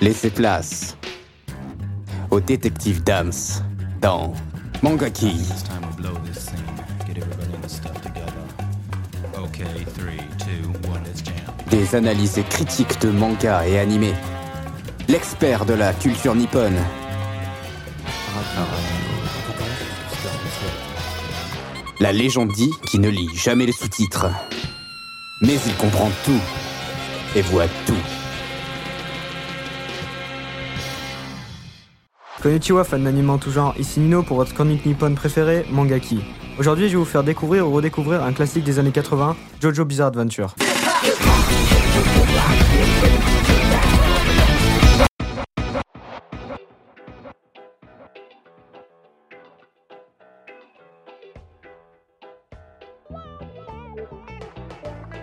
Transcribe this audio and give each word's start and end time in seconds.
Laissez 0.00 0.30
place 0.30 0.96
au 2.30 2.38
détective 2.38 3.02
Dams 3.02 3.32
dans 4.00 4.32
Mangaki. 4.80 5.40
Des 11.68 11.94
analyses 11.96 12.40
critiques 12.48 13.00
de 13.00 13.10
manga 13.10 13.66
et 13.66 13.80
animés. 13.80 14.14
L'expert 15.08 15.64
de 15.64 15.74
la 15.74 15.92
culture 15.92 16.36
nippone. 16.36 16.78
La 21.98 22.12
légende 22.12 22.52
dit 22.52 22.70
qu'il 22.86 23.00
ne 23.00 23.08
lit 23.08 23.30
jamais 23.34 23.66
les 23.66 23.72
sous-titres. 23.72 24.28
Mais 25.42 25.56
il 25.66 25.74
comprend 25.74 26.10
tout 26.24 26.40
et 27.34 27.42
voit 27.42 27.66
tout. 27.84 28.17
Konnichiwa, 32.42 32.84
fan 32.84 33.02
d'anime 33.02 33.36
tout 33.40 33.50
genre, 33.50 33.74
ici 33.78 33.98
Nino 33.98 34.22
pour 34.22 34.36
votre 34.36 34.54
chronique 34.54 34.86
nippon 34.86 35.12
préférée, 35.14 35.66
Mangaki. 35.72 36.20
Aujourd'hui, 36.56 36.86
je 36.86 36.92
vais 36.92 36.98
vous 36.98 37.04
faire 37.04 37.24
découvrir 37.24 37.66
ou 37.66 37.72
redécouvrir 37.72 38.22
un 38.22 38.32
classique 38.32 38.62
des 38.62 38.78
années 38.78 38.92
80, 38.92 39.34
Jojo 39.60 39.84
Bizarre 39.84 40.08
Adventure. 40.08 40.54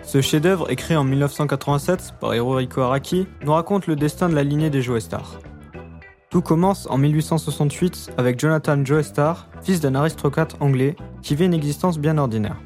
Ce 0.02 0.20
chef-d'œuvre, 0.20 0.70
écrit 0.70 0.96
en 0.96 1.04
1987 1.04 2.14
par 2.20 2.34
Hirohiko 2.34 2.82
Araki, 2.82 3.26
nous 3.42 3.52
raconte 3.52 3.86
le 3.86 3.96
destin 3.96 4.28
de 4.28 4.34
la 4.34 4.44
lignée 4.44 4.68
des 4.68 4.82
Joestar. 4.82 5.38
Tout 6.36 6.42
commence 6.42 6.86
en 6.90 6.98
1868 6.98 8.10
avec 8.18 8.38
Jonathan 8.38 8.84
Joestar, 8.84 9.48
fils 9.62 9.80
d'un 9.80 9.94
aristocrate 9.94 10.54
anglais 10.60 10.94
qui 11.22 11.34
vit 11.34 11.46
une 11.46 11.54
existence 11.54 11.98
bien 11.98 12.18
ordinaire. 12.18 12.58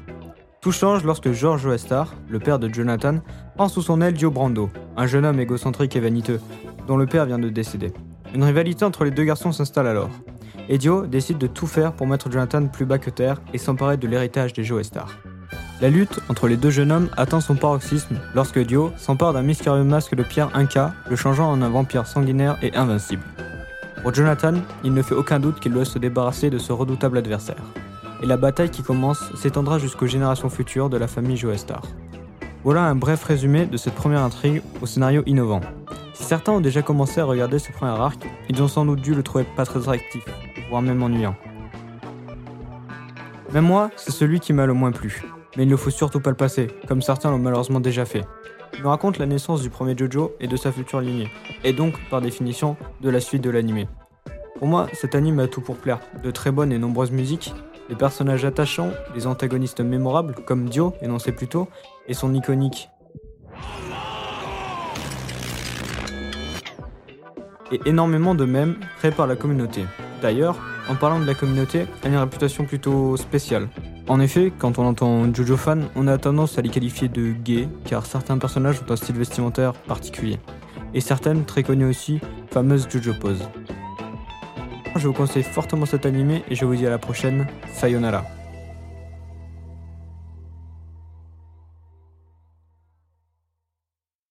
Tout 0.59 0.73
change 0.73 1.05
lorsque 1.05 1.31
George 1.31 1.61
Joestar, 1.61 2.13
le 2.27 2.39
père 2.39 2.59
de 2.59 2.67
Jonathan, 2.67 3.19
prend 3.55 3.69
sous 3.69 3.81
son 3.81 4.01
aile 4.01 4.15
Dio 4.15 4.29
Brando, 4.29 4.69
un 4.97 5.07
jeune 5.07 5.25
homme 5.25 5.39
égocentrique 5.39 5.95
et 5.95 6.01
vaniteux, 6.01 6.41
dont 6.85 6.97
le 6.97 7.05
père 7.05 7.25
vient 7.25 7.39
de 7.39 7.47
décéder. 7.47 7.93
Une 8.35 8.43
rivalité 8.43 8.83
entre 8.83 9.05
les 9.05 9.11
deux 9.11 9.23
garçons 9.23 9.53
s'installe 9.53 9.87
alors. 9.87 10.09
Et 10.67 10.77
Dio 10.77 11.07
décide 11.07 11.37
de 11.37 11.47
tout 11.47 11.65
faire 11.65 11.93
pour 11.93 12.07
mettre 12.07 12.29
Jonathan 12.29 12.67
plus 12.67 12.85
bas 12.85 12.97
que 12.97 13.09
terre 13.09 13.41
et 13.53 13.57
s'emparer 13.57 13.95
de 13.95 14.05
l'héritage 14.05 14.51
des 14.51 14.65
Joestar. 14.65 15.17
La 15.79 15.89
lutte 15.89 16.19
entre 16.27 16.49
les 16.49 16.57
deux 16.57 16.71
jeunes 16.71 16.91
hommes 16.91 17.09
atteint 17.15 17.39
son 17.39 17.55
paroxysme 17.55 18.17
lorsque 18.35 18.59
Dio 18.59 18.91
s'empare 18.97 19.31
d'un 19.31 19.43
mystérieux 19.43 19.85
masque 19.85 20.15
de 20.15 20.23
pierre 20.23 20.49
Inca, 20.55 20.93
le 21.09 21.15
changeant 21.15 21.49
en 21.49 21.61
un 21.61 21.69
vampire 21.69 22.05
sanguinaire 22.05 22.57
et 22.61 22.75
invincible. 22.75 23.23
Pour 24.01 24.15
Jonathan, 24.15 24.55
il 24.83 24.95
ne 24.95 25.01
fait 25.03 25.13
aucun 25.13 25.39
doute 25.39 25.59
qu'il 25.59 25.73
doit 25.73 25.85
se 25.85 25.99
débarrasser 25.99 26.49
de 26.49 26.57
ce 26.57 26.73
redoutable 26.73 27.19
adversaire. 27.19 27.61
Et 28.23 28.25
la 28.25 28.35
bataille 28.35 28.71
qui 28.71 28.81
commence 28.81 29.31
s'étendra 29.35 29.77
jusqu'aux 29.77 30.07
générations 30.07 30.49
futures 30.49 30.89
de 30.89 30.97
la 30.97 31.07
famille 31.07 31.37
Joestar. 31.37 31.83
Voilà 32.63 32.81
un 32.81 32.95
bref 32.95 33.23
résumé 33.23 33.67
de 33.67 33.77
cette 33.77 33.93
première 33.93 34.21
intrigue 34.21 34.63
au 34.81 34.87
scénario 34.87 35.21
innovant. 35.27 35.61
Si 36.13 36.23
certains 36.23 36.53
ont 36.53 36.61
déjà 36.61 36.81
commencé 36.81 37.21
à 37.21 37.25
regarder 37.25 37.59
ce 37.59 37.71
premier 37.71 37.91
arc, 37.91 38.27
ils 38.49 38.61
ont 38.63 38.67
sans 38.67 38.85
doute 38.85 39.01
dû 39.01 39.13
le 39.13 39.21
trouver 39.21 39.45
pas 39.55 39.65
très 39.65 39.79
attractif, 39.79 40.23
voire 40.69 40.81
même 40.81 41.01
ennuyant. 41.03 41.35
Même 43.53 43.65
moi, 43.65 43.91
c'est 43.97 44.11
celui 44.11 44.39
qui 44.39 44.51
m'a 44.51 44.65
le 44.65 44.73
moins 44.73 44.91
plu. 44.91 45.23
Mais 45.57 45.63
il 45.63 45.69
ne 45.69 45.75
faut 45.75 45.89
surtout 45.91 46.21
pas 46.21 46.29
le 46.31 46.35
passer, 46.35 46.67
comme 46.87 47.01
certains 47.03 47.29
l'ont 47.29 47.37
malheureusement 47.37 47.79
déjà 47.79 48.05
fait. 48.05 48.25
Il 48.73 48.83
nous 48.83 48.89
raconte 48.89 49.17
la 49.17 49.25
naissance 49.25 49.61
du 49.61 49.69
premier 49.69 49.95
Jojo 49.97 50.35
et 50.39 50.47
de 50.47 50.55
sa 50.55 50.71
future 50.71 51.01
lignée, 51.01 51.29
et 51.63 51.73
donc, 51.73 51.95
par 52.09 52.21
définition, 52.21 52.77
de 53.01 53.09
la 53.09 53.19
suite 53.19 53.43
de 53.43 53.49
l'animé. 53.49 53.87
Pour 54.57 54.67
moi, 54.67 54.87
cet 54.93 55.15
anime 55.15 55.39
a 55.39 55.47
tout 55.47 55.61
pour 55.61 55.77
plaire. 55.77 55.99
De 56.23 56.31
très 56.31 56.51
bonnes 56.51 56.71
et 56.71 56.77
nombreuses 56.77 57.11
musiques, 57.11 57.53
des 57.89 57.95
personnages 57.95 58.45
attachants, 58.45 58.91
des 59.13 59.27
antagonistes 59.27 59.81
mémorables, 59.81 60.35
comme 60.45 60.69
Dio, 60.69 60.93
énoncé 61.01 61.31
plus 61.31 61.47
tôt, 61.47 61.67
et 62.07 62.13
son 62.13 62.33
iconique 62.33 62.89
et 67.71 67.79
énormément 67.85 68.35
de 68.35 68.45
mèmes 68.45 68.75
créés 68.99 69.11
par 69.11 69.27
la 69.27 69.35
communauté. 69.35 69.85
D'ailleurs, 70.21 70.57
en 70.89 70.95
parlant 70.95 71.19
de 71.19 71.25
la 71.25 71.33
communauté, 71.33 71.85
elle 72.03 72.11
a 72.11 72.13
une 72.13 72.19
réputation 72.19 72.65
plutôt 72.65 73.17
spéciale. 73.17 73.69
En 74.07 74.19
effet, 74.19 74.51
quand 74.57 74.79
on 74.79 74.85
entend 74.85 75.33
Jojo 75.33 75.57
fan, 75.57 75.87
on 75.95 76.07
a 76.07 76.17
tendance 76.17 76.57
à 76.57 76.61
les 76.61 76.69
qualifier 76.69 77.07
de 77.07 77.31
gays, 77.31 77.69
car 77.85 78.05
certains 78.05 78.37
personnages 78.37 78.81
ont 78.81 78.91
un 78.91 78.95
style 78.95 79.15
vestimentaire 79.15 79.73
particulier. 79.73 80.39
Et 80.93 81.01
certaines, 81.01 81.45
très 81.45 81.63
connues 81.63 81.85
aussi, 81.85 82.19
fameuses 82.51 82.87
Jojo 82.89 83.13
poses. 83.13 83.47
Je 84.97 85.07
vous 85.07 85.13
conseille 85.13 85.43
fortement 85.43 85.85
cet 85.85 86.05
animé 86.05 86.43
et 86.49 86.55
je 86.55 86.65
vous 86.65 86.75
dis 86.75 86.85
à 86.85 86.89
la 86.89 86.97
prochaine, 86.97 87.47
sayonara. 87.73 88.25